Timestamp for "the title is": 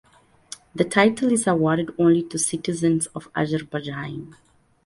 0.73-1.45